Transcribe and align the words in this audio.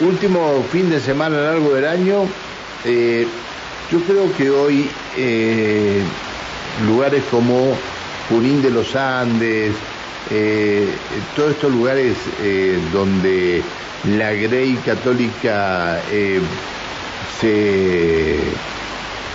último 0.00 0.64
fin 0.70 0.90
de 0.90 1.00
semana 1.00 1.36
largo 1.40 1.74
del 1.74 1.86
año, 1.86 2.24
eh, 2.84 3.26
yo 3.90 4.00
creo 4.00 4.32
que 4.36 4.50
hoy 4.50 4.88
eh, 5.16 6.02
lugares 6.86 7.22
como 7.30 7.76
Junín 8.28 8.62
de 8.62 8.70
los 8.70 8.94
Andes, 8.96 9.74
eh, 10.30 10.88
todos 11.34 11.52
estos 11.52 11.72
lugares 11.72 12.16
donde 12.92 13.62
la 14.16 14.32
Grey 14.32 14.76
católica 14.84 16.00
se, 17.40 18.36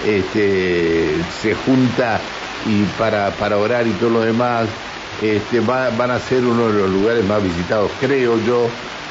este, 0.05 1.15
se 1.41 1.53
junta 1.53 2.19
y 2.65 2.83
para, 2.97 3.31
para 3.31 3.57
orar 3.57 3.85
y 3.85 3.91
todo 3.91 4.11
lo 4.11 4.21
demás, 4.21 4.67
este, 5.21 5.59
van 5.59 6.11
a 6.11 6.19
ser 6.19 6.43
uno 6.43 6.67
de 6.67 6.73
los 6.79 6.89
lugares 6.89 7.25
más 7.25 7.43
visitados, 7.43 7.91
creo 7.99 8.39
yo, 8.45 8.69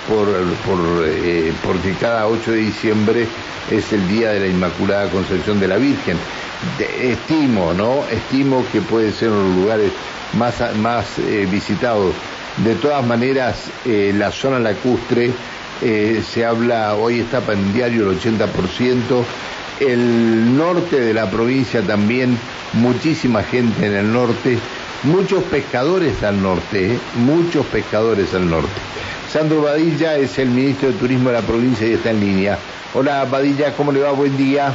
por, 0.09 0.27
por 0.67 1.05
eh, 1.07 1.53
porque 1.63 1.93
cada 1.95 2.27
8 2.27 2.53
de 2.53 2.57
diciembre 2.59 3.27
es 3.71 3.93
el 3.93 4.07
día 4.09 4.31
de 4.31 4.41
la 4.41 4.47
Inmaculada 4.47 5.09
Concepción 5.11 5.61
de 5.61 5.69
la 5.69 5.77
Virgen. 5.77 6.17
estimo, 7.01 7.73
¿no? 7.75 8.05
Estimo 8.11 8.65
que 8.73 8.81
puede 8.81 9.13
ser 9.13 9.31
uno 9.31 9.43
de 9.43 9.49
los 9.49 9.57
lugares 9.57 9.93
más, 10.35 10.77
más 10.77 11.19
eh, 11.19 11.47
visitados. 11.51 12.15
De 12.65 12.75
todas 12.77 13.05
maneras, 13.05 13.71
eh, 13.85 14.13
la 14.17 14.31
zona 14.31 14.59
lacustre 14.61 15.33
se 15.81 16.47
habla, 16.47 16.95
hoy 16.95 17.21
está 17.21 17.41
para 17.43 17.59
el 17.59 17.73
diario 17.75 18.09
el 18.09 18.19
80%, 18.19 19.25
el 19.81 20.57
norte 20.57 20.99
de 21.01 21.13
la 21.13 21.29
provincia 21.29 21.83
también, 21.83 22.39
muchísima 22.73 23.43
gente 23.43 23.85
en 23.85 23.93
el 23.93 24.11
norte, 24.11 24.59
muchos 25.05 25.45
pescadores 25.45 26.23
al 26.23 26.43
norte, 26.43 26.99
muchos 27.15 27.65
pescadores 27.67 28.35
al 28.35 28.49
norte. 28.49 28.69
Sandro 29.31 29.63
Badilla 29.63 30.17
es 30.17 30.39
el 30.39 30.49
ministro 30.49 30.89
de 30.89 30.95
Turismo 30.95 31.31
de 31.31 31.35
la 31.37 31.43
provincia 31.43 31.87
y 31.87 31.93
está 31.93 32.11
en 32.11 32.21
línea. 32.21 32.59
Hola 32.95 33.25
Badilla, 33.25 33.75
¿cómo 33.75 33.93
le 33.93 34.01
va? 34.01 34.13
Buen 34.13 34.37
día. 34.37 34.73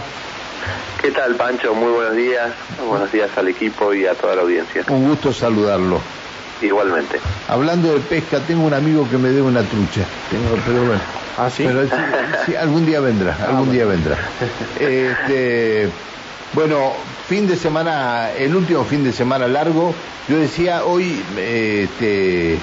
¿Qué 1.02 1.12
tal 1.12 1.36
Pancho? 1.36 1.74
Muy 1.74 1.92
buenos 1.92 2.16
días. 2.16 2.52
Buenos 2.86 3.12
días 3.12 3.30
al 3.38 3.48
equipo 3.48 3.94
y 3.94 4.06
a 4.06 4.14
toda 4.16 4.36
la 4.36 4.42
audiencia. 4.42 4.84
Un 4.90 5.08
gusto 5.08 5.32
saludarlo. 5.32 6.02
Igualmente. 6.62 7.20
Hablando 7.48 7.94
de 7.94 8.00
pesca, 8.02 8.42
tengo 8.42 8.66
un 8.66 8.74
amigo 8.74 9.10
que 9.10 9.18
me 9.18 9.30
debe 9.30 9.44
una 9.44 9.64
trucha. 9.64 10.02
Tengo, 10.30 10.62
pero 10.66 10.84
bueno. 10.84 11.02
¿Ah, 11.38 11.50
sí? 11.50 11.66
algún 12.56 12.86
día 12.86 13.00
vendrá, 13.00 13.38
ah, 13.40 13.52
algún 13.52 13.72
día 13.72 13.86
vendrá. 13.86 14.18
Este, 14.80 15.90
bueno, 16.54 16.94
fin 17.28 17.48
de 17.48 17.56
semana, 17.56 18.32
el 18.32 18.56
último 18.56 18.84
fin 18.84 19.04
de 19.04 19.14
semana 19.14 19.48
largo. 19.48 19.94
Yo 20.28 20.38
decía, 20.38 20.84
hoy 20.86 21.24
este, 21.38 22.60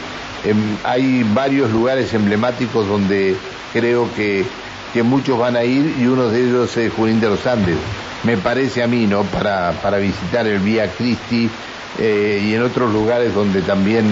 Em, 0.47 0.77
hay 0.85 1.25
varios 1.35 1.73
lugares 1.73 2.15
emblemáticos 2.15 2.87
donde 2.87 3.37
creo 3.73 4.09
que, 4.15 4.45
que 4.93 5.03
muchos 5.03 5.39
van 5.39 5.57
a 5.57 5.65
ir 5.65 5.97
y 5.99 6.07
uno 6.07 6.29
de 6.29 6.41
ellos 6.41 6.77
es 6.77 6.93
Junín 6.93 7.21
de 7.21 7.29
los 7.29 7.47
Andes. 7.47 7.77
Me 8.25 8.37
parece 8.37 8.83
a 8.83 8.87
mí, 8.87 9.07
¿no? 9.07 9.25
Para, 9.25 9.73
para 9.83 9.99
visitar 9.99 10.47
el 10.47 10.59
Vía 10.61 10.91
Cristi 10.91 11.51
eh, 11.99 12.43
y 12.45 12.55
en 12.55 12.63
otros 12.63 12.93
lugares 12.93 13.35
donde 13.35 13.63
también 13.63 14.07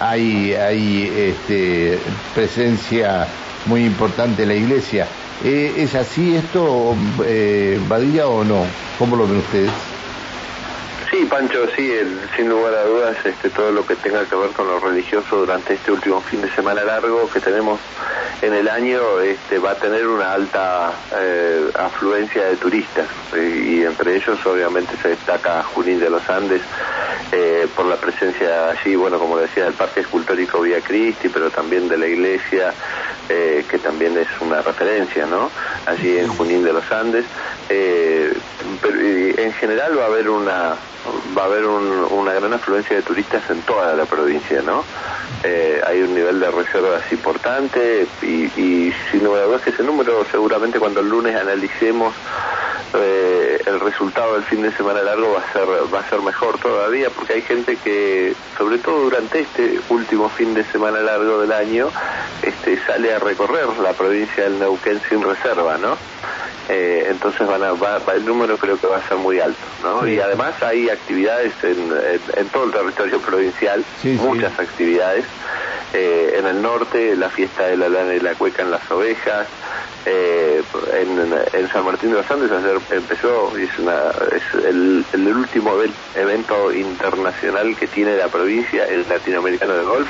hay, 0.00 0.54
hay 0.54 1.12
este, 1.14 1.98
presencia 2.34 3.26
muy 3.66 3.84
importante 3.84 4.42
en 4.42 4.48
la 4.48 4.54
iglesia. 4.54 5.06
Eh, 5.44 5.74
¿Es 5.78 5.94
así 5.94 6.36
esto, 6.36 6.94
eh, 7.24 7.80
Badilla, 7.88 8.26
o 8.26 8.44
no? 8.44 8.64
¿Cómo 8.98 9.16
lo 9.16 9.26
ven 9.26 9.38
ustedes? 9.38 9.70
Sí, 11.20 11.26
Pancho, 11.26 11.66
sí, 11.76 11.92
sin 12.34 12.48
lugar 12.48 12.72
a 12.72 12.84
dudas, 12.84 13.14
este, 13.26 13.50
todo 13.50 13.70
lo 13.72 13.84
que 13.84 13.94
tenga 13.94 14.24
que 14.24 14.34
ver 14.36 14.48
con 14.52 14.66
lo 14.66 14.80
religioso 14.80 15.36
durante 15.36 15.74
este 15.74 15.92
último 15.92 16.22
fin 16.22 16.40
de 16.40 16.50
semana 16.52 16.82
largo 16.82 17.28
que 17.28 17.40
tenemos 17.40 17.78
en 18.40 18.54
el 18.54 18.66
año 18.66 19.20
este, 19.20 19.58
va 19.58 19.72
a 19.72 19.74
tener 19.74 20.06
una 20.06 20.32
alta 20.32 20.92
eh, 21.14 21.70
afluencia 21.78 22.44
de 22.44 22.56
turistas 22.56 23.06
y, 23.34 23.82
entre 23.84 24.16
ellos 24.16 24.38
obviamente 24.46 24.96
se 25.02 25.08
destaca 25.08 25.62
Junín 25.62 26.00
de 26.00 26.08
los 26.08 26.26
Andes 26.30 26.62
eh, 27.32 27.68
por 27.76 27.84
la 27.84 27.96
presencia 27.96 28.70
allí, 28.70 28.96
bueno, 28.96 29.18
como 29.18 29.36
decía, 29.36 29.64
del 29.64 29.74
Parque 29.74 30.00
Escultórico 30.00 30.62
Vía 30.62 30.80
Cristi, 30.80 31.28
pero 31.28 31.50
también 31.50 31.86
de 31.86 31.98
la 31.98 32.06
iglesia, 32.06 32.72
eh, 33.28 33.64
que 33.68 33.78
también 33.78 34.16
es 34.16 34.28
una 34.40 34.62
referencia, 34.62 35.26
¿no? 35.26 35.50
Allí 35.84 36.16
en 36.16 36.28
Junín 36.28 36.64
de 36.64 36.72
los 36.72 36.90
Andes. 36.90 37.26
Pero 38.82 39.00
en 39.00 39.52
general 39.52 39.96
va 39.96 40.04
a 40.04 40.06
haber 40.06 40.28
una 40.28 40.76
va 41.36 41.42
a 41.42 41.46
haber 41.46 41.64
una 41.64 42.32
gran 42.34 42.52
afluencia 42.52 42.96
de 42.96 43.02
turistas 43.02 43.48
en 43.50 43.62
toda 43.62 43.94
la 43.94 44.04
provincia, 44.04 44.60
¿no? 44.62 44.84
Eh, 45.42 45.80
hay 45.86 46.02
un 46.02 46.14
nivel 46.14 46.40
de 46.40 46.50
reservas 46.50 47.02
importante 47.12 48.06
y, 48.20 48.44
y 48.60 48.94
sin 49.10 49.24
duda 49.24 49.44
es 49.56 49.62
que 49.62 49.70
ese 49.70 49.82
número 49.82 50.24
seguramente 50.30 50.78
cuando 50.78 51.00
el 51.00 51.08
lunes 51.08 51.34
analicemos 51.34 52.14
eh, 52.94 53.62
el 53.66 53.80
resultado 53.80 54.34
del 54.34 54.42
fin 54.44 54.62
de 54.62 54.72
semana 54.72 55.02
largo 55.02 55.32
va 55.32 55.40
a 55.40 55.52
ser 55.52 55.94
va 55.94 56.00
a 56.00 56.08
ser 56.08 56.20
mejor 56.22 56.58
todavía 56.58 57.08
porque 57.10 57.34
hay 57.34 57.42
gente 57.42 57.76
que 57.76 58.34
sobre 58.58 58.78
todo 58.78 59.04
durante 59.04 59.40
este 59.40 59.80
último 59.90 60.28
fin 60.28 60.54
de 60.54 60.64
semana 60.64 61.00
largo 61.00 61.40
del 61.40 61.52
año 61.52 61.90
este 62.42 62.78
sale 62.84 63.14
a 63.14 63.18
recorrer 63.18 63.68
la 63.82 63.92
provincia 63.92 64.44
del 64.44 64.58
Neuquén 64.58 65.00
sin 65.08 65.22
reserva, 65.22 65.78
¿no? 65.78 65.96
Eh, 66.68 67.08
entonces 67.10 67.46
van 67.46 67.62
a, 67.64 67.72
va, 67.72 68.00
el 68.14 68.24
número 68.24 68.56
creo 68.56 68.78
que 68.78 68.86
va 68.86 68.98
a 68.98 69.08
ser 69.08 69.16
muy 69.16 69.40
alto, 69.40 69.58
¿no? 69.82 70.06
Y 70.06 70.20
además 70.20 70.62
hay 70.62 70.88
actividades 70.88 71.52
en, 71.62 71.92
en, 72.36 72.48
todo 72.48 72.64
el 72.64 72.70
territorio 72.70 73.20
provincial, 73.20 73.84
muchas 74.04 74.56
actividades. 74.58 75.24
Eh, 75.92 76.36
en 76.38 76.46
el 76.46 76.62
norte, 76.62 77.16
la 77.16 77.28
fiesta 77.28 77.64
de 77.64 77.76
la 77.76 77.88
lana 77.88 78.14
y 78.14 78.20
la 78.20 78.34
cueca 78.34 78.62
en 78.62 78.70
las 78.70 78.88
ovejas. 78.90 79.48
Eh, 80.06 80.62
en, 80.94 81.68
San 81.68 81.84
Martín 81.84 82.10
de 82.10 82.16
los 82.16 82.30
Andes 82.30 82.50
ayer 82.50 82.78
empezó, 82.90 83.56
es, 83.56 83.78
una, 83.78 84.10
es 84.34 84.64
el, 84.64 85.04
el 85.12 85.28
último 85.28 85.72
evento 86.14 86.72
internacional 86.72 87.76
que 87.76 87.86
tiene 87.86 88.16
la 88.16 88.28
provincia, 88.28 88.86
el 88.86 89.06
latinoamericano 89.08 89.74
de 89.74 89.84
golf 89.84 90.08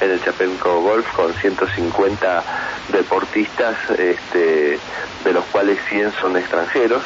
en 0.00 0.10
el 0.10 0.22
Chapenco 0.22 0.80
Golf 0.82 1.06
con 1.14 1.32
150 1.32 2.44
deportistas, 2.92 3.76
este, 3.98 4.78
de 5.24 5.32
los 5.32 5.44
cuales 5.46 5.78
100 5.88 6.12
son 6.20 6.36
extranjeros. 6.36 7.02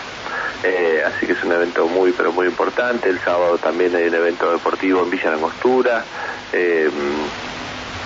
Eh, 0.63 1.03
así 1.07 1.27
que 1.27 1.33
es 1.33 1.43
un 1.43 1.53
evento 1.53 1.87
muy 1.87 2.13
pero 2.13 2.33
muy 2.33 2.47
importante. 2.47 3.09
El 3.09 3.19
sábado 3.21 3.59
también 3.59 3.95
hay 3.95 4.09
un 4.09 4.15
evento 4.15 4.51
deportivo 4.53 5.03
en 5.03 5.11
Villa 5.11 5.31
Langostura. 5.31 6.05
Eh, 6.53 6.91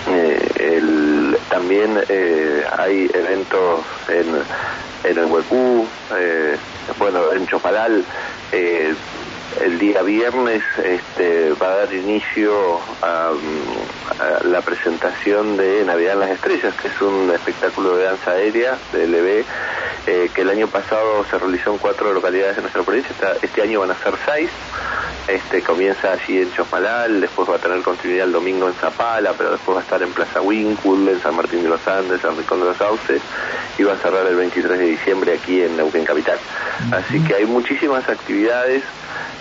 eh, 0.07 0.49
también 1.65 1.97
hay 2.77 3.09
eventos 3.11 3.81
en, 4.07 5.09
en 5.09 5.17
el 5.17 5.25
Huecú, 5.25 5.87
bueno, 6.99 7.33
en 7.33 7.47
Chopalal 7.47 8.05
el 9.61 9.79
día 9.79 10.01
viernes 10.01 10.63
este, 10.83 11.53
va 11.53 11.67
a 11.67 11.75
dar 11.77 11.93
inicio 11.93 12.79
a, 13.01 13.31
la 14.43 14.61
presentación 14.61 15.57
de 15.57 15.83
Navidad 15.85 16.13
en 16.13 16.19
las 16.21 16.29
Estrellas, 16.31 16.73
que 16.81 16.87
es 16.87 17.01
un 17.01 17.31
espectáculo 17.31 17.95
de 17.95 18.05
danza 18.05 18.31
aérea 18.31 18.77
de 18.91 19.07
LB, 19.07 19.45
eh, 20.07 20.29
que 20.33 20.41
el 20.41 20.49
año 20.49 20.67
pasado 20.67 21.25
se 21.29 21.37
realizó 21.37 21.71
en 21.71 21.77
cuatro 21.77 22.13
localidades 22.13 22.55
de 22.55 22.61
nuestra 22.61 22.83
provincia, 22.83 23.13
este 23.41 23.61
año 23.61 23.79
van 23.79 23.91
a 23.91 23.95
ser 23.95 24.13
seis. 24.25 24.49
Este, 25.27 25.61
comienza 25.63 26.11
allí 26.11 26.39
en 26.39 26.51
Chosmalal, 26.51 27.19
después 27.19 27.49
va 27.49 27.55
a 27.55 27.59
tener 27.59 27.81
continuidad 27.81 28.27
el 28.27 28.31
domingo 28.31 28.67
en 28.67 28.75
Zapala, 28.75 29.33
pero 29.33 29.51
después 29.51 29.75
va 29.75 29.81
a 29.81 29.83
estar 29.83 30.03
en 30.03 30.11
Plaza 30.11 30.39
Winkle, 30.39 31.11
en 31.11 31.19
San 31.19 31.35
Martín 31.35 31.63
de 31.63 31.69
los 31.69 31.87
Andes, 31.87 32.23
en 32.23 32.37
Rincón 32.37 32.59
de 32.59 32.65
los 32.67 32.77
Sauces, 32.77 33.21
y 33.79 33.83
va 33.83 33.93
a 33.93 33.97
cerrar 33.97 34.27
el 34.27 34.35
23 34.35 34.77
de 34.77 34.85
diciembre 34.85 35.33
aquí 35.33 35.61
en 35.63 35.77
Neuquén 35.77 36.05
Capital. 36.05 36.37
Así 36.91 37.19
que 37.23 37.33
hay 37.33 37.45
muchísimas 37.45 38.07
actividades 38.07 38.83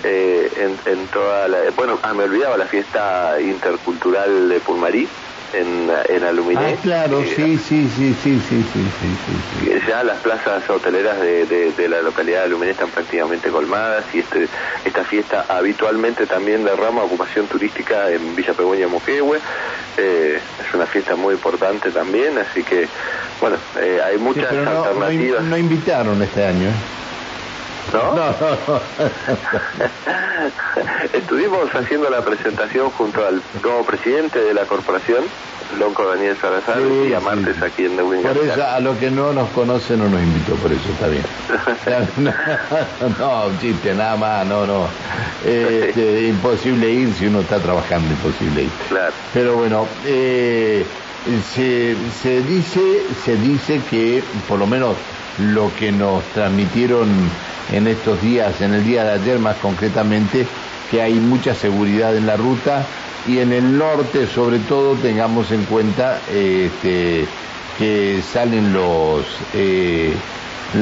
eh, 0.05 0.51
en, 0.57 0.93
en, 0.93 1.07
toda 1.09 1.49
la... 1.49 1.59
Bueno, 1.77 1.99
ah, 2.03 2.15
me 2.15 2.25
olvidaba 2.25 2.57
la 2.57 2.67
fiesta 2.67 3.41
intercultural 3.41 4.49
de 4.49 4.61
Pulmarí, 4.61 5.09
en, 5.55 5.91
en 6.09 6.25
Aluminé. 6.25 6.75
Ah, 6.75 6.77
claro, 6.83 7.23
sí, 7.23 7.59
sí, 7.59 7.89
sí, 7.89 8.15
sí, 8.23 8.41
sí, 8.41 8.41
sí, 8.41 8.65
sí, 8.73 9.81
Ya 9.89 10.03
las 10.03 10.19
plazas 10.19 10.69
hoteleras 10.69 11.21
de, 11.21 11.47
de, 11.47 11.89
la 11.89 12.03
localidad 12.03 12.41
de 12.41 12.45
Aluminé 12.45 12.73
están 12.73 12.91
prácticamente 12.91 13.51
colmadas 13.51 14.05
y 14.13 14.21
este, 14.21 14.49
esta 14.85 15.05
fiesta 15.05 15.47
habitualmente 15.49 16.27
también 16.27 16.65
derrama 16.65 17.03
ocupación 17.03 17.47
turística 17.47 18.11
en 18.11 18.35
Villa 18.35 18.55
Peguña 18.55 18.89
Moquehue. 18.89 19.39
Eh, 19.97 20.41
es 20.67 20.75
una 20.75 20.87
fiesta 20.87 21.15
muy 21.15 21.35
importante 21.35 21.91
también, 21.91 22.37
así 22.39 22.63
que, 22.63 22.89
bueno, 23.41 23.57
eh, 23.81 24.01
hay 24.05 24.19
muchas 24.19 24.51
alternativas. 24.51 25.45
No, 25.45 25.57
invitaron 25.57 26.21
este 26.23 26.45
año, 26.45 26.71
¿no? 27.95 28.15
No, 28.15 28.27
no, 28.27 28.81
Estuvimos 31.13 31.75
haciendo 31.75 32.11
la 32.11 32.23
presentación 32.23 32.91
junto 32.91 33.25
al 33.27 33.41
nuevo 33.63 33.85
presidente 33.85 34.41
de 34.41 34.53
la 34.53 34.65
corporación, 34.67 35.25
Lonco 35.79 36.07
Daniel 36.07 36.37
Salazar, 36.41 36.81
y 36.81 37.15
a 37.15 37.21
martes 37.21 37.63
aquí 37.63 37.85
en 37.85 37.97
Neuquén. 37.97 38.23
Por 38.23 38.37
eso, 38.39 38.65
a 38.65 38.81
los 38.81 38.99
que 38.99 39.11
no 39.11 39.33
nos 39.33 39.49
conocen 39.51 39.99
no 40.01 40.09
nos 40.09 40.21
invitó, 40.21 40.55
por 40.57 40.73
eso 40.73 40.89
está 40.91 41.09
bien. 41.09 41.25
no, 43.19 43.59
chiste, 43.61 43.95
nada 43.95 44.17
más, 44.17 44.47
no, 44.47 44.67
no. 44.67 44.89
Este, 45.45 46.27
imposible 46.29 46.91
ir 46.91 47.15
si 47.15 47.27
uno 47.27 47.41
está 47.41 47.59
trabajando, 47.61 48.09
imposible 48.11 48.65
ir. 48.65 48.71
Claro. 48.89 49.13
Pero 49.33 49.57
bueno, 49.57 49.87
eh, 50.05 50.85
se, 51.55 51.97
se 52.23 52.43
dice, 52.43 53.07
se 53.25 53.37
dice 53.37 53.81
que 53.91 54.23
por 54.49 54.59
lo 54.59 54.67
menos 54.67 54.97
lo 55.39 55.75
que 55.75 55.91
nos 55.91 56.23
transmitieron 56.35 57.09
en 57.73 57.87
estos 57.87 58.21
días, 58.23 58.61
en 58.61 58.75
el 58.75 58.85
día 58.85 59.05
de 59.05 59.13
ayer 59.13 59.39
más 59.39 59.57
concretamente, 59.57 60.47
que 60.91 61.03
hay 61.03 61.15
mucha 61.15 61.55
seguridad 61.55 62.17
en 62.17 62.27
la 62.27 62.37
ruta 62.37 62.85
y 63.27 63.39
en 63.39 63.53
el 63.53 63.79
norte 63.79 64.27
sobre 64.27 64.59
todo 64.59 64.97
tengamos 64.97 65.51
en 65.51 65.65
cuenta 65.65 66.21
este, 66.31 67.27
que 67.79 68.23
salen 68.33 68.73
los 68.73 69.25
eh, 69.55 70.15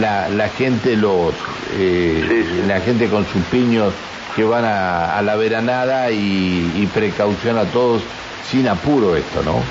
la, 0.00 0.28
la, 0.28 0.48
gente 0.48 0.96
los 0.96 1.34
eh, 1.74 2.64
la 2.66 2.80
gente 2.80 3.08
con 3.08 3.26
sus 3.26 3.42
piños 3.44 3.92
que 4.34 4.44
van 4.44 4.64
a, 4.64 5.20
la 5.22 5.36
veranada 5.36 6.10
y, 6.10 6.72
y 6.74 6.88
precaución 6.92 7.58
a 7.58 7.64
todos 7.64 8.02
sin 8.50 8.66
apuro 8.66 9.14
esto, 9.14 9.42
¿no? 9.44 9.62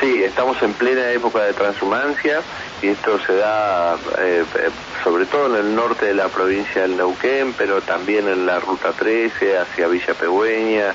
Sí, 0.00 0.22
estamos 0.22 0.60
en 0.62 0.74
plena 0.74 1.10
época 1.10 1.42
de 1.42 1.52
transhumancia 1.54 2.40
y 2.82 2.88
esto 2.88 3.18
se 3.20 3.34
da 3.34 3.94
eh, 4.18 4.44
eh, 4.58 4.70
sobre 5.02 5.24
todo 5.24 5.46
en 5.46 5.64
el 5.64 5.74
norte 5.74 6.06
de 6.06 6.14
la 6.14 6.28
provincia 6.28 6.82
del 6.82 6.96
Neuquén, 6.96 7.54
pero 7.56 7.80
también 7.80 8.28
en 8.28 8.44
la 8.44 8.60
ruta 8.60 8.92
13 8.92 9.58
hacia 9.58 9.86
Villa 9.86 10.12
Pegüeña, 10.14 10.92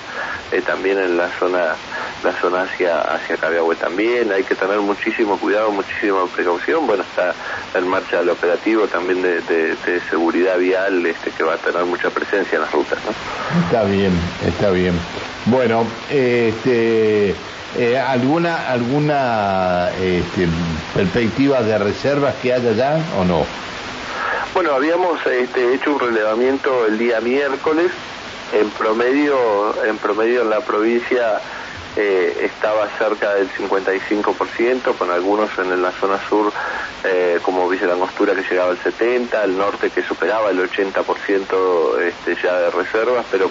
eh, 0.51 0.61
también 0.61 0.99
en 0.99 1.17
la 1.17 1.29
zona 1.39 1.75
la 2.23 2.33
zona 2.33 2.63
hacia 2.63 2.99
hacia 3.01 3.37
Cabiahue 3.37 3.75
también. 3.75 4.31
Hay 4.31 4.43
que 4.43 4.53
tener 4.53 4.79
muchísimo 4.79 5.39
cuidado, 5.39 5.71
muchísima 5.71 6.27
precaución. 6.27 6.85
Bueno, 6.85 7.03
está 7.03 7.33
en 7.73 7.87
marcha 7.87 8.19
el 8.19 8.29
operativo 8.29 8.87
también 8.87 9.21
de, 9.21 10.01
seguridad 10.09 10.57
vial 10.57 11.05
este 11.05 11.31
que 11.31 11.43
va 11.43 11.55
a 11.55 11.57
tener 11.57 11.83
mucha 11.85 12.09
presencia 12.09 12.57
en 12.57 12.61
las 12.61 12.71
rutas. 12.71 12.99
Está 13.65 13.83
bien, 13.83 14.13
está 14.45 14.69
bien. 14.69 14.99
Bueno, 15.45 15.85
este 16.09 17.35
eh, 17.77 17.97
¿Alguna 17.97 18.69
alguna 18.69 19.89
este, 19.91 20.47
perspectiva 20.93 21.61
de 21.63 21.77
reservas 21.77 22.35
que 22.41 22.53
haya 22.53 22.73
ya 22.73 22.99
o 23.17 23.23
no? 23.23 23.45
Bueno, 24.53 24.73
habíamos 24.73 25.25
este, 25.25 25.75
hecho 25.75 25.93
un 25.93 25.99
relevamiento 25.99 26.85
el 26.85 26.97
día 26.97 27.21
miércoles. 27.21 27.91
En 28.51 28.69
promedio, 28.71 29.81
en 29.85 29.97
promedio 29.97 30.41
en 30.41 30.49
la 30.49 30.59
provincia 30.59 31.39
eh, 31.95 32.37
estaba 32.41 32.87
cerca 32.97 33.33
del 33.35 33.49
55%, 33.51 34.97
con 34.97 35.11
algunos 35.11 35.49
en 35.57 35.81
la 35.81 35.91
zona 35.91 36.19
sur, 36.27 36.51
eh, 37.03 37.39
como 37.41 37.67
Villa 37.67 37.87
Langostura, 37.87 38.33
que 38.33 38.43
llegaba 38.43 38.71
al 38.71 38.79
70%, 38.79 39.43
el 39.43 39.57
norte 39.57 39.89
que 39.89 40.03
superaba 40.03 40.49
el 40.51 40.59
80% 40.59 41.99
este, 42.01 42.35
ya 42.41 42.59
de 42.59 42.69
reservas, 42.69 43.25
pero 43.29 43.49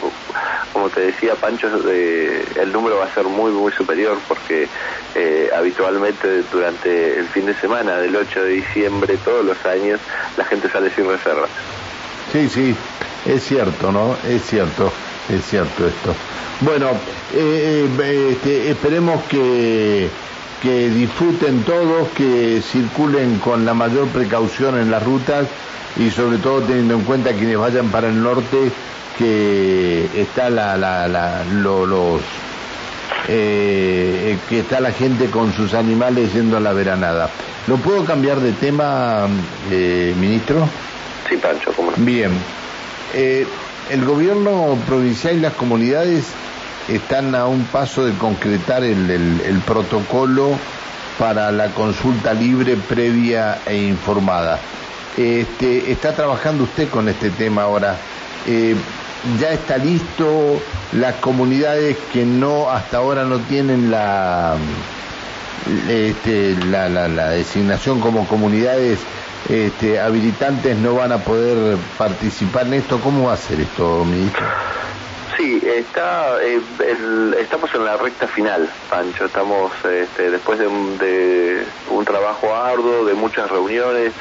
como 0.72 0.88
te 0.88 1.00
decía 1.00 1.34
Pancho, 1.34 1.68
eh, 1.88 2.44
el 2.56 2.72
número 2.72 2.98
va 2.98 3.06
a 3.06 3.14
ser 3.14 3.24
muy, 3.24 3.50
muy 3.50 3.72
superior, 3.72 4.18
porque 4.28 4.68
eh, 5.14 5.50
habitualmente 5.54 6.42
durante 6.52 7.18
el 7.18 7.26
fin 7.28 7.46
de 7.46 7.54
semana 7.54 7.98
del 7.98 8.14
8 8.14 8.42
de 8.44 8.50
diciembre, 8.50 9.18
todos 9.24 9.44
los 9.44 9.64
años, 9.66 10.00
la 10.36 10.44
gente 10.44 10.68
sale 10.70 10.90
sin 10.90 11.08
reservas. 11.08 11.50
Sí, 12.32 12.48
sí, 12.48 12.76
es 13.26 13.42
cierto, 13.42 13.90
¿no? 13.90 14.16
Es 14.26 14.42
cierto, 14.42 14.92
es 15.32 15.44
cierto 15.46 15.86
esto. 15.86 16.14
Bueno, 16.60 16.90
eh, 17.34 17.88
eh, 17.98 18.28
este, 18.32 18.70
esperemos 18.70 19.22
que, 19.24 20.08
que 20.62 20.90
disfruten 20.90 21.62
todos, 21.62 22.08
que 22.10 22.60
circulen 22.62 23.38
con 23.38 23.64
la 23.64 23.74
mayor 23.74 24.08
precaución 24.08 24.78
en 24.78 24.90
las 24.90 25.02
rutas 25.02 25.46
y 25.96 26.10
sobre 26.10 26.38
todo 26.38 26.60
teniendo 26.62 26.94
en 26.94 27.02
cuenta 27.02 27.32
quienes 27.32 27.56
vayan 27.56 27.88
para 27.90 28.08
el 28.08 28.22
norte 28.22 28.70
que 29.18 30.08
está 30.14 30.50
la, 30.50 30.76
la, 30.76 31.08
la 31.08 31.44
los 31.44 32.20
eh, 33.28 34.38
que 34.48 34.60
está 34.60 34.80
la 34.80 34.92
gente 34.92 35.26
con 35.30 35.52
sus 35.52 35.74
animales 35.74 36.32
yendo 36.32 36.56
a 36.56 36.60
la 36.60 36.72
veranada. 36.72 37.30
¿Lo 37.66 37.76
puedo 37.76 38.04
cambiar 38.04 38.40
de 38.40 38.52
tema, 38.52 39.28
ministro? 39.68 40.68
Sí, 41.28 41.36
Pancho, 41.36 41.72
¿cómo 41.72 41.90
no? 41.90 41.96
Bien. 41.98 42.32
El 43.90 44.04
gobierno 44.04 44.78
provincial 44.86 45.36
y 45.36 45.40
las 45.40 45.54
comunidades 45.54 46.26
están 46.88 47.34
a 47.34 47.46
un 47.46 47.64
paso 47.64 48.04
de 48.04 48.12
concretar 48.14 48.84
el, 48.84 49.62
protocolo 49.66 50.52
para 51.18 51.52
la 51.52 51.68
consulta 51.68 52.32
libre, 52.32 52.76
previa 52.76 53.58
e 53.66 53.76
informada. 53.76 54.58
Este, 55.16 55.90
está 55.90 56.14
trabajando 56.14 56.64
usted 56.64 56.88
con 56.88 57.08
este 57.08 57.30
tema 57.30 57.62
ahora. 57.62 57.96
Eh, 58.46 58.74
ya 59.38 59.50
está 59.50 59.76
listo 59.76 60.62
las 60.92 61.16
comunidades 61.16 61.96
que 62.12 62.24
no 62.24 62.70
hasta 62.70 62.98
ahora 62.98 63.24
no 63.24 63.38
tienen 63.40 63.90
la 63.90 64.56
este, 65.88 66.56
la, 66.66 67.30
designación 67.30 68.00
como 68.00 68.26
comunidades 68.26 68.98
este, 69.48 69.98
habilitantes 69.98 70.76
no 70.76 70.94
van 70.94 71.12
a 71.12 71.18
poder 71.18 71.76
participar 71.98 72.66
en 72.66 72.74
esto. 72.74 73.00
¿Cómo 73.00 73.28
va 73.28 73.34
a 73.34 73.36
ser 73.36 73.60
esto, 73.60 74.04
ministro? 74.04 74.44
Sí, 75.40 75.58
está, 75.64 76.36
eh, 76.42 76.60
estamos 77.38 77.74
en 77.74 77.84
la 77.86 77.96
recta 77.96 78.26
final, 78.26 78.68
Pancho. 78.90 79.24
Estamos 79.24 79.72
este, 79.84 80.30
después 80.30 80.58
de 80.58 80.66
un, 80.66 82.04
trabajo 82.04 82.54
arduo, 82.54 83.06
de 83.06 83.14
muchas 83.14 83.50
reuniones, 83.50 84.12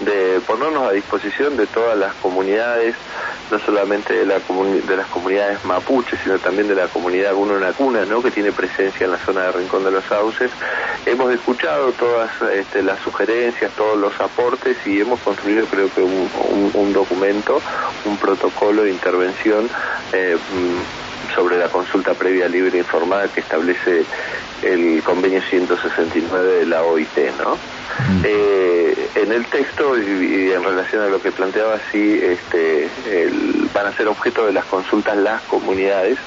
de 0.00 0.40
ponernos 0.46 0.88
a 0.88 0.92
disposición 0.92 1.56
de 1.56 1.66
todas 1.66 1.96
las 1.98 2.14
comunidades, 2.14 2.94
no 3.50 3.58
solamente 3.58 4.14
de, 4.14 4.26
la 4.26 4.38
de 4.38 4.96
las 4.96 5.06
comunidades 5.08 5.64
mapuches, 5.64 6.18
sino 6.22 6.38
también 6.38 6.68
de 6.68 6.74
la 6.74 6.88
comunidad 6.88 7.34
Uno 7.34 7.56
en 7.56 7.60
la 7.60 7.72
Cuna, 7.72 8.04
¿no? 8.04 8.22
que 8.22 8.30
tiene 8.30 8.52
presencia 8.52 9.04
en 9.04 9.12
la 9.12 9.18
zona 9.18 9.42
de 9.42 9.52
Rincón 9.52 9.84
de 9.84 9.90
los 9.90 10.04
Sauces. 10.04 10.50
Hemos 11.04 11.32
escuchado 11.32 11.92
todas 11.92 12.30
este, 12.52 12.82
las 12.82 12.98
sugerencias, 13.00 13.72
todos 13.72 13.98
los 13.98 14.18
aportes 14.20 14.76
y 14.86 15.00
hemos 15.00 15.20
construido 15.20 15.66
creo 15.66 15.92
que 15.92 16.02
un, 16.02 16.92
documento, 16.92 17.60
un 18.04 18.16
protocolo 18.16 18.82
de 18.82 18.90
intervención. 18.90 19.68
Eh, 20.12 20.36
sobre 21.34 21.58
la 21.58 21.68
consulta 21.68 22.14
previa 22.14 22.48
libre 22.48 22.76
e 22.76 22.80
informada 22.80 23.28
que 23.28 23.38
establece 23.38 24.04
el 24.62 25.00
convenio 25.04 25.40
169 25.40 26.58
de 26.58 26.66
la 26.66 26.82
OIT, 26.82 27.16
¿no? 27.38 27.56
Eh, 28.24 29.10
en 29.14 29.32
el 29.32 29.46
texto 29.46 29.98
y, 29.98 30.52
en 30.52 30.62
relación 30.62 31.02
a 31.02 31.08
lo 31.08 31.20
que 31.20 31.32
planteaba, 31.32 31.78
sí, 31.90 32.20
este, 32.22 32.88
van 33.72 33.86
a 33.86 33.92
ser 33.92 34.08
objeto 34.08 34.46
de 34.46 34.52
las 34.52 34.64
consultas 34.64 35.16
las 35.16 35.42
comunidades 35.42 36.18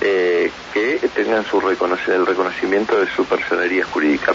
eh, 0.00 0.52
que 0.72 1.00
tengan 1.12 1.44
su 1.44 1.58
el 1.58 2.26
reconocimiento 2.26 3.00
de 3.00 3.08
su 3.08 3.24
personería 3.24 3.84
jurídica. 3.84 4.32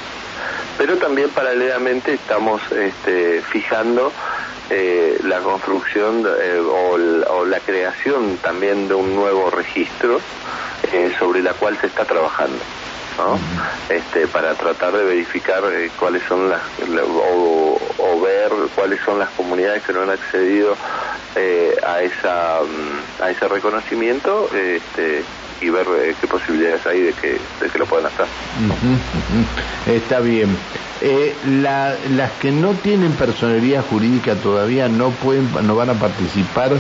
Pero 0.77 0.98
también 0.98 1.30
paralelamente 1.30 2.13
estamos 2.13 2.62
este, 2.71 3.42
fijando 3.42 4.12
eh, 4.69 5.19
la 5.23 5.40
construcción 5.40 6.26
eh, 6.26 6.59
o, 6.59 7.45
la 7.45 7.59
creación 7.59 8.38
también 8.38 8.90
de 8.90 8.94
un 8.94 9.16
nuevo 9.16 9.49
registro 9.52 10.19
sobre 11.18 11.42
la 11.42 11.54
cual 11.54 11.78
se 11.80 11.88
está 11.88 12.04
trabajando. 12.06 12.59
¿No? 13.18 13.40
este, 13.90 14.28
para 14.28 14.54
tratar 14.56 14.94
de 14.94 15.04
verificar 15.04 15.64
cuáles 16.00 16.24
son 16.24 16.50
las 16.50 16.62
o, 16.90 17.80
ver 18.22 18.52
cuáles 18.76 19.00
son 19.02 19.20
las 19.20 19.30
comunidades 19.32 19.84
que 19.84 19.92
no 19.92 20.02
han 20.02 20.10
accedido 20.10 20.76
a 21.86 22.02
esa 22.02 22.60
a 23.20 23.30
ese 23.30 23.48
reconocimiento 23.48 24.50
este, 24.54 25.24
y 25.64 25.70
ver 25.70 25.88
qué 26.20 26.28
posibilidades 26.28 26.86
hay 26.86 27.02
de 27.02 27.14
que, 27.14 27.40
de 27.62 27.70
que 27.72 27.80
lo 27.80 27.86
puedan 27.86 28.08
hacer. 28.08 28.26
Está 29.88 30.20
bien. 30.20 30.58
Eh, 31.02 31.36
las 31.46 32.32
que 32.40 32.52
no 32.52 32.74
tienen 32.74 33.12
personería 33.14 33.82
jurídica 33.82 34.36
todavía 34.36 34.88
no 34.88 35.12
pueden, 35.12 35.50
no 35.66 35.76
van 35.76 35.90
a 35.90 35.94
participar 35.96 36.72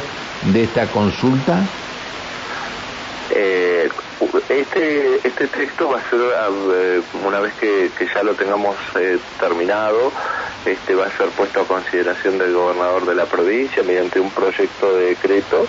de 0.51 0.63
esta 0.63 0.87
consulta. 0.87 1.59
Eh, 3.31 3.89
este 4.49 5.27
este 5.27 5.47
texto 5.47 5.89
va 5.89 5.99
a 5.99 6.09
ser 6.09 6.19
eh, 6.19 7.01
una 7.25 7.39
vez 7.39 7.53
que, 7.55 7.89
ya 8.13 8.23
lo 8.23 8.33
tengamos 8.33 8.75
terminado, 9.39 10.11
este 10.65 10.95
va 10.95 11.07
a 11.07 11.17
ser 11.17 11.27
puesto 11.29 11.61
a 11.61 11.67
consideración 11.67 12.37
del 12.37 12.53
gobernador 12.53 13.05
de 13.05 13.15
la 13.15 13.25
provincia 13.25 13.83
mediante 13.83 14.19
un 14.19 14.31
proyecto 14.31 14.95
de 14.95 15.07
decreto 15.07 15.67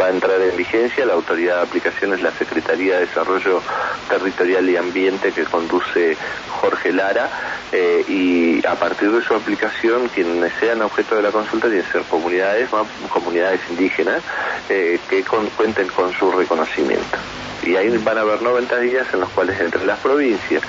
va 0.00 0.06
a 0.06 0.10
entrar 0.10 0.40
en 0.40 0.56
vigencia. 0.56 1.06
La 1.06 1.14
autoridad 1.14 1.56
de 1.56 1.62
aplicación 1.62 2.14
es 2.14 2.22
la 2.22 2.30
Secretaría 2.32 2.94
de 2.94 3.06
Desarrollo 3.06 3.62
Territorial 4.08 4.68
y 4.68 4.76
Ambiente 4.76 5.32
que 5.32 5.44
conduce 5.44 6.16
Jorge 6.60 6.92
Lara 6.92 7.30
eh, 7.72 8.04
y 8.08 8.66
a 8.66 8.74
partir 8.74 9.10
de 9.10 9.22
su 9.22 9.34
aplicación 9.34 10.08
quienes 10.08 10.52
sean 10.60 10.82
objeto 10.82 11.16
de 11.16 11.22
la 11.22 11.30
consulta 11.30 11.68
tienen 11.68 11.84
que 11.86 11.92
ser 11.92 12.02
comunidades, 12.02 12.68
comunidades 13.08 13.60
indígenas 13.70 14.22
eh, 14.68 14.98
que 15.08 15.24
cuenten 15.24 15.88
con 15.88 16.12
su 16.12 16.30
reconocimiento 16.32 17.18
y 17.62 17.76
ahí 17.76 17.88
van 17.98 18.18
a 18.18 18.22
haber 18.22 18.42
90 18.42 18.78
días 18.78 19.06
en 19.12 19.20
los 19.20 19.28
cuales 19.30 19.60
entre 19.60 19.84
las 19.84 19.98
provincias 19.98 20.62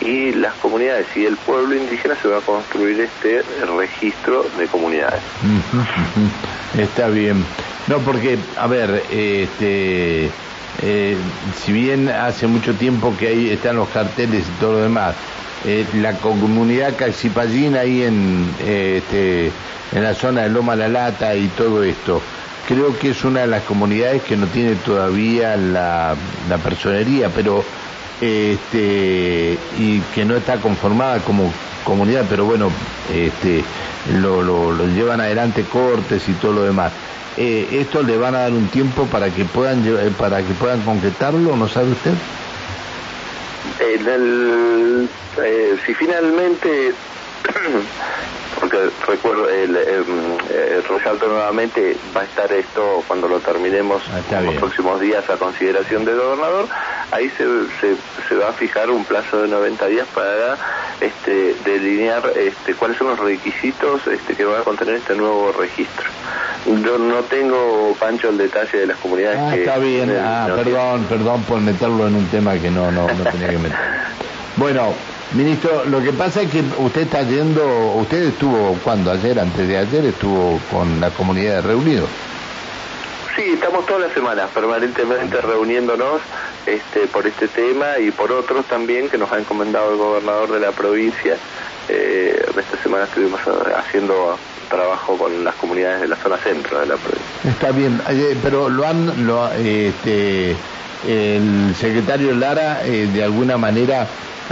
y 0.00 0.32
las 0.32 0.54
comunidades 0.54 1.06
y 1.14 1.26
el 1.26 1.36
pueblo 1.36 1.76
indígena 1.76 2.16
se 2.20 2.28
va 2.28 2.38
a 2.38 2.40
construir 2.40 3.00
este 3.00 3.42
registro 3.76 4.46
de 4.58 4.66
comunidades. 4.66 5.20
Está 6.78 7.08
bien. 7.08 7.44
No, 7.86 7.98
porque, 7.98 8.38
a 8.56 8.66
ver, 8.66 9.02
este, 9.10 10.30
eh, 10.82 11.16
si 11.62 11.72
bien 11.72 12.08
hace 12.08 12.46
mucho 12.46 12.74
tiempo 12.74 13.14
que 13.18 13.28
ahí 13.28 13.50
están 13.50 13.76
los 13.76 13.88
carteles 13.88 14.46
y 14.46 14.60
todo 14.60 14.72
lo 14.74 14.78
demás, 14.78 15.14
eh, 15.66 15.84
la 15.94 16.14
comunidad 16.14 16.96
calcipallín 16.96 17.76
ahí 17.76 18.02
en, 18.02 18.48
este, 18.60 19.50
en 19.92 20.02
la 20.02 20.14
zona 20.14 20.42
de 20.42 20.50
Loma 20.50 20.76
La 20.76 20.88
Lata 20.88 21.34
y 21.34 21.48
todo 21.48 21.82
esto, 21.84 22.22
creo 22.70 22.96
que 22.96 23.10
es 23.10 23.24
una 23.24 23.40
de 23.40 23.48
las 23.48 23.64
comunidades 23.64 24.22
que 24.22 24.36
no 24.36 24.46
tiene 24.46 24.76
todavía 24.76 25.56
la, 25.56 26.14
la 26.48 26.58
personería, 26.58 27.28
pero 27.28 27.64
este 28.20 29.58
y 29.76 29.98
que 30.14 30.24
no 30.24 30.36
está 30.36 30.60
conformada 30.60 31.18
como 31.18 31.52
comunidad, 31.82 32.26
pero 32.30 32.44
bueno, 32.44 32.70
este 33.12 33.64
lo, 34.20 34.40
lo, 34.42 34.86
llevan 34.86 35.20
adelante 35.20 35.64
cortes 35.64 36.28
y 36.28 36.32
todo 36.34 36.52
lo 36.52 36.62
demás. 36.62 36.92
Eh, 37.36 37.66
¿Esto 37.72 38.04
le 38.04 38.16
van 38.16 38.36
a 38.36 38.40
dar 38.40 38.52
un 38.52 38.68
tiempo 38.68 39.06
para 39.06 39.30
que 39.30 39.44
puedan 39.44 39.82
para 40.16 40.44
que 40.44 40.52
puedan 40.54 40.80
concretarlo, 40.82 41.56
no 41.56 41.68
sabe 41.68 41.90
usted? 41.90 42.14
Eh, 43.80 45.76
si 45.84 45.94
finalmente 45.94 46.92
porque 48.60 48.90
recuerdo, 49.06 49.48
el, 49.48 49.74
resalto 50.88 51.28
nuevamente, 51.28 51.96
va 52.14 52.22
a 52.22 52.24
estar 52.24 52.52
esto 52.52 53.02
cuando 53.06 53.28
lo 53.28 53.40
terminemos 53.40 54.02
ah, 54.12 54.38
en 54.38 54.46
los 54.46 54.54
próximos 54.56 55.00
días 55.00 55.28
a 55.30 55.36
consideración 55.36 56.04
del 56.04 56.16
gobernador, 56.16 56.66
ahí 57.10 57.30
se, 57.30 57.44
se, 58.28 58.34
va 58.34 58.50
a 58.50 58.52
fijar 58.52 58.90
un 58.90 59.04
plazo 59.04 59.42
de 59.42 59.48
90 59.48 59.86
días 59.86 60.06
para 60.14 60.56
este, 61.00 61.54
delinear 61.64 62.32
este, 62.36 62.74
cuáles 62.74 62.98
son 62.98 63.08
los 63.08 63.18
requisitos 63.18 64.06
este, 64.06 64.34
que 64.34 64.44
va 64.44 64.60
a 64.60 64.62
contener 64.62 64.96
este 64.96 65.14
nuevo 65.14 65.52
registro. 65.52 66.06
Yo 66.66 66.98
no 66.98 67.22
tengo, 67.22 67.96
Pancho, 67.98 68.28
el 68.28 68.38
detalle 68.38 68.78
de 68.78 68.86
las 68.86 68.98
comunidades 68.98 69.38
ah, 69.40 69.56
Está 69.56 69.78
bien, 69.78 70.14
ah, 70.20 70.48
perdón, 70.54 71.04
perdón 71.04 71.42
por 71.44 71.60
meterlo 71.60 72.06
en 72.06 72.16
un 72.16 72.26
tema 72.26 72.58
que 72.58 72.70
no, 72.70 72.90
no, 72.90 73.06
no 73.06 73.24
tenía 73.30 73.48
que 73.48 73.58
meter. 73.58 73.78
Bueno, 74.56 74.92
Ministro, 75.32 75.84
lo 75.84 76.02
que 76.02 76.12
pasa 76.12 76.42
es 76.42 76.50
que 76.50 76.62
usted 76.78 77.02
está 77.02 77.22
yendo, 77.22 77.94
usted 77.94 78.24
estuvo, 78.24 78.76
cuando 78.82 79.12
ayer, 79.12 79.38
antes 79.38 79.68
de 79.68 79.76
ayer, 79.78 80.04
estuvo 80.06 80.58
con 80.70 81.00
la 81.00 81.10
comunidad 81.10 81.64
reunido. 81.64 82.06
Sí, 83.36 83.52
estamos 83.54 83.86
todas 83.86 84.02
las 84.02 84.12
semanas 84.12 84.50
permanentemente 84.52 85.40
reuniéndonos 85.40 86.20
este, 86.66 87.06
por 87.06 87.26
este 87.28 87.46
tema 87.46 87.98
y 87.98 88.10
por 88.10 88.32
otros 88.32 88.66
también 88.66 89.08
que 89.08 89.18
nos 89.18 89.30
ha 89.30 89.38
encomendado 89.38 89.92
el 89.92 89.98
gobernador 89.98 90.50
de 90.50 90.60
la 90.60 90.72
provincia. 90.72 91.36
Eh, 91.88 92.44
esta 92.58 92.82
semana 92.82 93.04
estuvimos 93.04 93.40
haciendo 93.76 94.36
trabajo 94.68 95.16
con 95.16 95.44
las 95.44 95.54
comunidades 95.54 96.00
de 96.00 96.08
la 96.08 96.16
zona 96.16 96.38
centro 96.38 96.80
de 96.80 96.86
la 96.86 96.96
provincia. 96.96 97.50
Está 97.50 97.70
bien, 97.70 98.02
eh, 98.10 98.36
pero 98.42 98.68
lo 98.68 98.84
han, 98.84 99.26
lo, 99.26 99.50
este, 99.52 100.56
el 101.06 101.74
secretario 101.78 102.34
Lara 102.34 102.84
eh, 102.84 103.08
de 103.12 103.22
alguna 103.22 103.56
manera 103.56 104.08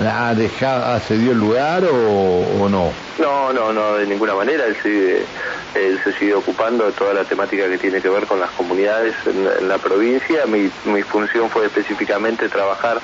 ha 0.06 0.34
dejado, 0.34 0.98
cedido 1.00 1.32
el 1.32 1.38
lugar 1.38 1.84
o, 1.84 2.68
no? 2.68 2.92
No, 3.18 3.52
no, 3.52 3.72
no, 3.72 3.96
de 3.96 4.06
ninguna 4.06 4.34
manera. 4.34 4.66
Él, 4.66 4.76
sigue, 4.82 5.24
él 5.74 6.00
se 6.04 6.12
sigue 6.12 6.34
ocupando 6.34 6.86
de 6.86 6.92
toda 6.92 7.14
la 7.14 7.24
temática 7.24 7.68
que 7.68 7.78
tiene 7.78 8.00
que 8.00 8.08
ver 8.08 8.26
con 8.26 8.38
las 8.38 8.50
comunidades 8.50 9.14
en, 9.26 9.68
la 9.68 9.78
provincia. 9.78 10.46
Mi, 10.46 10.70
mi, 10.84 11.02
función 11.02 11.50
fue 11.50 11.66
específicamente 11.66 12.48
trabajar 12.48 13.00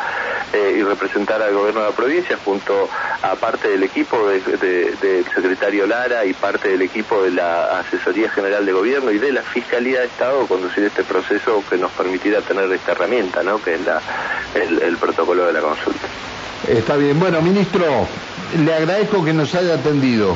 eh, 0.52 0.76
y 0.78 0.82
representar 0.82 1.42
al 1.42 1.54
gobierno 1.54 1.80
de 1.80 1.90
la 1.90 1.96
provincia 1.96 2.38
junto 2.44 2.88
a 3.22 3.34
parte 3.36 3.68
del 3.68 3.82
equipo 3.82 4.28
del 4.28 5.24
secretario 5.34 5.86
Lara 5.86 6.24
y 6.24 6.32
parte 6.32 6.68
del 6.68 6.82
equipo 6.82 7.22
de 7.22 7.30
la 7.30 7.80
Asesoría 7.80 8.30
General 8.30 8.64
de 8.64 8.72
Gobierno 8.72 9.10
y 9.10 9.18
de 9.18 9.32
la 9.32 9.42
Fiscalía 9.42 10.00
de 10.00 10.06
Estado 10.06 10.46
conducir 10.46 10.84
este 10.84 11.04
proceso 11.04 11.62
que 11.68 11.76
nos 11.76 11.90
permitiera 11.92 12.40
tener 12.40 12.70
esta 12.72 12.92
herramienta, 12.92 13.42
¿no? 13.42 13.60
que 13.62 13.74
es 13.74 13.80
la, 13.84 14.00
el 14.54 14.96
protocolo 14.96 15.46
de 15.46 15.52
la 15.52 15.60
consulta. 15.60 16.06
Está 16.68 16.96
bien. 16.96 17.18
Bueno, 17.20 17.42
ministro, 17.42 18.06
le 18.58 18.74
agradezco 18.74 19.24
que 19.24 19.32
nos 19.32 19.54
haya 19.54 19.74
atendido. 19.74 20.34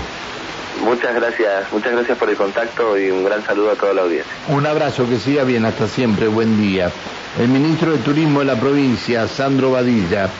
Muchas 0.82 1.14
gracias, 1.14 1.72
muchas 1.72 1.92
gracias 1.92 2.18
por 2.18 2.30
el 2.30 2.36
contacto 2.36 2.98
y 2.98 3.10
un 3.10 3.24
gran 3.24 3.44
saludo 3.44 3.72
a 3.72 3.76
toda 3.76 3.94
la 3.94 4.02
audiencia. 4.02 4.32
Un 4.48 4.66
abrazo, 4.66 5.08
que 5.08 5.18
siga 5.18 5.44
bien, 5.44 5.64
hasta 5.64 5.86
siempre, 5.86 6.28
buen 6.28 6.56
día. 6.60 6.90
El 7.38 7.48
ministro 7.48 7.92
de 7.92 7.98
Turismo 7.98 8.40
de 8.40 8.46
la 8.46 8.56
provincia, 8.56 9.28
Sandro 9.28 9.72
Badilla, 9.72 10.30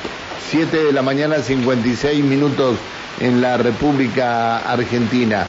7 0.49 0.85
de 0.85 0.92
la 0.92 1.02
mañana, 1.02 1.42
56 1.42 2.25
minutos 2.25 2.78
en 3.21 3.40
la 3.40 3.57
República 3.57 4.59
Argentina. 4.59 5.47